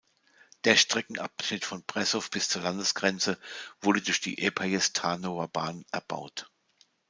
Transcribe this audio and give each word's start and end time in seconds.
Der 0.63 0.77
Streckenabschnitt 0.77 1.63
von 1.63 1.83
Prešov 1.85 2.31
bis 2.31 2.49
zur 2.49 2.63
Landesgrenze 2.63 3.37
wurde 3.81 4.01
durch 4.01 4.19
die 4.19 4.39
Eperjes-Tarnówer 4.39 5.47
Bahn 5.47 5.85
erbaut. 5.91 6.49